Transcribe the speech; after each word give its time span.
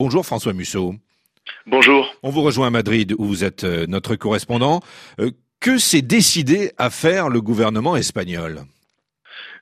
Bonjour 0.00 0.24
François 0.24 0.52
Musso. 0.52 0.94
Bonjour. 1.66 2.14
On 2.22 2.30
vous 2.30 2.42
rejoint 2.42 2.68
à 2.68 2.70
Madrid 2.70 3.16
où 3.18 3.24
vous 3.24 3.42
êtes 3.42 3.64
euh, 3.64 3.84
notre 3.88 4.14
correspondant. 4.14 4.80
Euh, 5.18 5.32
que 5.58 5.76
s'est 5.76 6.02
décidé 6.02 6.70
à 6.78 6.88
faire 6.88 7.28
le 7.28 7.40
gouvernement 7.40 7.96
espagnol? 7.96 8.60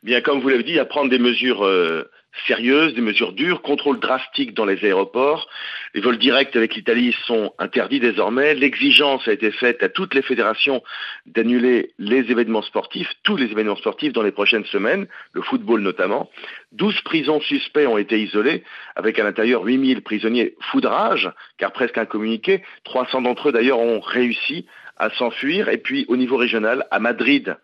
Bien, 0.02 0.20
comme 0.20 0.40
vous 0.40 0.50
l'avez 0.50 0.62
dit, 0.62 0.78
à 0.78 0.84
prendre 0.84 1.08
des 1.08 1.18
mesures 1.18 1.64
euh, 1.64 2.10
sérieuses, 2.46 2.94
des 2.94 3.00
mesures 3.00 3.32
dures, 3.32 3.62
contrôle 3.62 4.00
drastique 4.00 4.54
dans 4.54 4.64
les 4.64 4.84
aéroports. 4.84 5.48
Les 5.94 6.00
vols 6.00 6.18
directs 6.18 6.54
avec 6.56 6.74
l'Italie 6.74 7.14
sont 7.26 7.52
interdits 7.58 8.00
désormais. 8.00 8.54
L'exigence 8.54 9.26
a 9.28 9.32
été 9.32 9.50
faite 9.50 9.82
à 9.82 9.88
toutes 9.88 10.14
les 10.14 10.22
fédérations 10.22 10.82
d'annuler 11.26 11.92
les 11.98 12.30
événements 12.30 12.62
sportifs, 12.62 13.12
tous 13.22 13.36
les 13.36 13.46
événements 13.46 13.76
sportifs 13.76 14.12
dans 14.12 14.22
les 14.22 14.32
prochaines 14.32 14.64
semaines, 14.66 15.06
le 15.32 15.42
football 15.42 15.80
notamment. 15.80 16.30
12 16.72 17.00
prisons 17.02 17.40
suspects 17.40 17.86
ont 17.86 17.98
été 17.98 18.20
isolées, 18.20 18.62
avec 18.94 19.18
à 19.18 19.24
l'intérieur 19.24 19.62
8000 19.62 20.02
prisonniers 20.02 20.54
foudrage, 20.60 21.30
car 21.58 21.72
presque 21.72 21.98
incommuniqués. 21.98 22.62
300 22.84 23.22
d'entre 23.22 23.48
eux 23.48 23.52
d'ailleurs 23.52 23.78
ont 23.78 24.00
réussi 24.00 24.66
à 24.96 25.10
s'enfuir. 25.10 25.68
Et 25.68 25.78
puis 25.78 26.04
au 26.08 26.16
niveau 26.16 26.36
régional, 26.36 26.86
à 26.90 26.98
Madrid, 26.98 27.56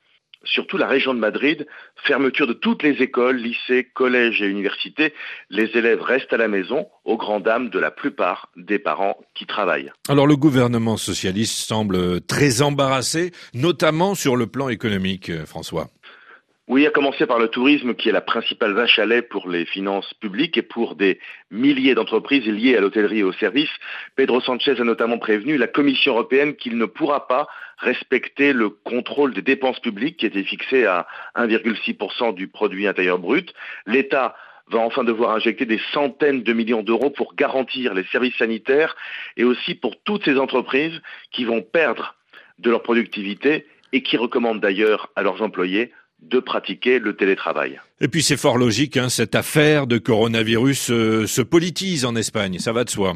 surtout 0.44 0.76
la 0.76 0.86
région 0.86 1.14
de 1.14 1.18
Madrid, 1.18 1.66
fermeture 2.04 2.46
de 2.46 2.52
toutes 2.52 2.82
les 2.82 3.02
écoles, 3.02 3.36
lycées, 3.36 3.88
collèges 3.94 4.42
et 4.42 4.46
universités. 4.46 5.14
Les 5.50 5.70
élèves 5.74 6.02
restent 6.02 6.32
à 6.32 6.36
la 6.36 6.48
maison, 6.48 6.86
aux 7.04 7.16
grandes 7.16 7.44
dames 7.44 7.70
de 7.70 7.78
la 7.78 7.90
plupart 7.90 8.48
des 8.56 8.78
parents 8.78 9.18
qui 9.34 9.46
travaillent. 9.46 9.92
Alors 10.08 10.26
le 10.26 10.36
gouvernement 10.36 10.96
socialiste 10.96 11.66
semble 11.66 12.20
très 12.22 12.62
embarrassé, 12.62 13.32
notamment 13.54 14.14
sur 14.14 14.36
le 14.36 14.46
plan 14.46 14.68
économique, 14.68 15.30
euh, 15.30 15.46
François. 15.46 15.88
Oui, 16.74 16.86
à 16.86 16.90
commencer 16.90 17.26
par 17.26 17.38
le 17.38 17.48
tourisme 17.48 17.92
qui 17.92 18.08
est 18.08 18.12
la 18.12 18.22
principale 18.22 18.72
vache 18.72 18.98
à 18.98 19.04
lait 19.04 19.20
pour 19.20 19.46
les 19.46 19.66
finances 19.66 20.14
publiques 20.14 20.56
et 20.56 20.62
pour 20.62 20.94
des 20.94 21.20
milliers 21.50 21.94
d'entreprises 21.94 22.46
liées 22.46 22.78
à 22.78 22.80
l'hôtellerie 22.80 23.18
et 23.18 23.24
aux 23.24 23.34
services. 23.34 23.68
Pedro 24.16 24.40
Sanchez 24.40 24.80
a 24.80 24.82
notamment 24.82 25.18
prévenu 25.18 25.58
la 25.58 25.66
Commission 25.66 26.14
européenne 26.14 26.56
qu'il 26.56 26.78
ne 26.78 26.86
pourra 26.86 27.28
pas 27.28 27.46
respecter 27.76 28.54
le 28.54 28.70
contrôle 28.70 29.34
des 29.34 29.42
dépenses 29.42 29.80
publiques 29.80 30.16
qui 30.16 30.24
était 30.24 30.44
fixé 30.44 30.86
à 30.86 31.06
1,6% 31.36 32.32
du 32.32 32.48
produit 32.48 32.86
intérieur 32.86 33.18
brut. 33.18 33.52
L'État 33.84 34.34
va 34.68 34.78
enfin 34.78 35.04
devoir 35.04 35.36
injecter 35.36 35.66
des 35.66 35.80
centaines 35.92 36.42
de 36.42 36.52
millions 36.54 36.82
d'euros 36.82 37.10
pour 37.10 37.34
garantir 37.34 37.92
les 37.92 38.04
services 38.04 38.36
sanitaires 38.36 38.96
et 39.36 39.44
aussi 39.44 39.74
pour 39.74 40.02
toutes 40.04 40.24
ces 40.24 40.38
entreprises 40.38 41.02
qui 41.32 41.44
vont 41.44 41.60
perdre 41.60 42.14
de 42.60 42.70
leur 42.70 42.82
productivité 42.82 43.66
et 43.92 44.02
qui 44.02 44.16
recommandent 44.16 44.60
d'ailleurs 44.60 45.10
à 45.16 45.22
leurs 45.22 45.42
employés 45.42 45.92
de 46.22 46.38
pratiquer 46.38 46.98
le 46.98 47.14
télétravail. 47.14 47.80
Et 48.00 48.08
puis 48.08 48.22
c'est 48.22 48.36
fort 48.36 48.58
logique, 48.58 48.96
hein, 48.96 49.08
cette 49.08 49.34
affaire 49.34 49.86
de 49.86 49.98
coronavirus 49.98 50.90
euh, 50.90 51.26
se 51.26 51.42
politise 51.42 52.04
en 52.04 52.16
Espagne, 52.16 52.58
ça 52.58 52.72
va 52.72 52.84
de 52.84 52.90
soi. 52.90 53.14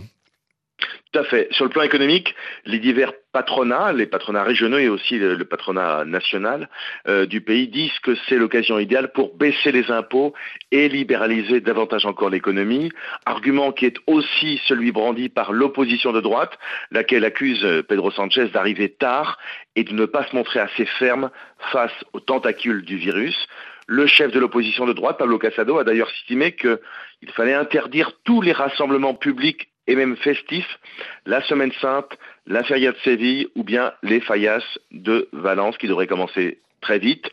Tout 1.16 1.22
à 1.22 1.24
fait. 1.24 1.48
Sur 1.50 1.64
le 1.64 1.70
plan 1.70 1.80
économique, 1.80 2.34
les 2.66 2.78
divers 2.78 3.14
patronats, 3.32 3.94
les 3.94 4.04
patronats 4.04 4.42
régionaux 4.42 4.76
et 4.76 4.90
aussi 4.90 5.16
le, 5.18 5.42
patronat 5.46 6.04
national 6.04 6.68
euh, 7.08 7.24
du 7.24 7.40
pays 7.40 7.68
disent 7.68 7.98
que 8.02 8.14
c'est 8.28 8.36
l'occasion 8.36 8.78
idéale 8.78 9.12
pour 9.12 9.34
baisser 9.34 9.72
les 9.72 9.90
impôts 9.90 10.34
et 10.72 10.90
libéraliser 10.90 11.62
davantage 11.62 12.04
encore 12.04 12.28
l'économie. 12.28 12.92
Argument 13.24 13.72
qui 13.72 13.86
est 13.86 13.96
aussi 14.06 14.60
celui 14.66 14.92
brandi 14.92 15.30
par 15.30 15.54
l'opposition 15.54 16.12
de 16.12 16.20
droite, 16.20 16.58
laquelle 16.90 17.24
accuse 17.24 17.64
euh, 17.64 17.82
Pedro 17.82 18.10
Sanchez 18.10 18.48
d'arriver 18.48 18.90
tard 18.90 19.38
et 19.74 19.84
de 19.84 19.94
ne 19.94 20.04
pas 20.04 20.26
se 20.26 20.36
montrer 20.36 20.60
assez 20.60 20.84
ferme 20.84 21.30
face 21.72 22.04
aux 22.12 22.20
tentacules 22.20 22.84
du 22.84 22.98
virus. 22.98 23.46
Le 23.86 24.06
chef 24.06 24.32
de 24.32 24.38
l'opposition 24.38 24.84
de 24.84 24.92
droite, 24.92 25.16
Pablo 25.16 25.38
Casado, 25.38 25.78
a 25.78 25.84
d'ailleurs 25.84 26.10
estimé 26.10 26.52
qu'il 26.52 27.30
fallait 27.34 27.54
interdire 27.54 28.12
tous 28.24 28.42
les 28.42 28.52
rassemblements 28.52 29.14
publics 29.14 29.70
et 29.86 29.96
même 29.96 30.16
festifs, 30.16 30.78
la 31.26 31.42
Semaine 31.42 31.72
Sainte, 31.80 32.16
la 32.46 32.64
Feria 32.64 32.92
de 32.92 32.98
Séville 33.04 33.48
ou 33.54 33.64
bien 33.64 33.92
les 34.02 34.20
Fallas 34.20 34.62
de 34.90 35.28
Valence 35.32 35.76
qui 35.78 35.88
devraient 35.88 36.06
commencer 36.06 36.58
très 36.80 36.98
vite. 36.98 37.30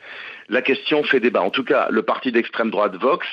La 0.49 0.61
question 0.61 1.03
fait 1.03 1.19
débat. 1.19 1.41
En 1.41 1.49
tout 1.49 1.63
cas, 1.63 1.87
le 1.89 2.03
parti 2.03 2.31
d'extrême 2.31 2.71
droite 2.71 2.95
Vox 2.95 3.25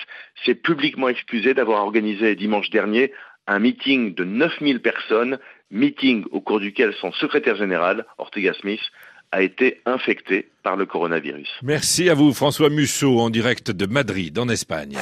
s'est 0.45 0.55
publiquement 0.55 1.09
excusé 1.09 1.55
d'avoir 1.55 1.83
organisé 1.83 2.35
dimanche 2.37 2.71
dernier 2.71 3.13
un 3.47 3.59
meeting 3.59 4.15
de 4.15 4.25
9000 4.25 4.81
personnes, 4.81 5.39
meeting 5.71 6.25
au 6.31 6.41
cours 6.41 6.61
duquel 6.61 6.95
son 7.01 7.13
secrétaire 7.13 7.57
général, 7.57 8.07
Ortega 8.19 8.53
Smith, 8.55 8.81
a 9.33 9.43
été 9.43 9.81
infecté 9.87 10.49
par 10.63 10.77
le 10.77 10.87
coronavirus. 10.87 11.49
Merci 11.63 12.11
à 12.11 12.15
vous 12.15 12.33
François 12.33 12.69
Musso 12.69 13.19
en 13.19 13.31
direct 13.31 13.71
de 13.71 13.87
Madrid 13.87 14.39
en 14.39 14.49
Espagne. 14.49 14.97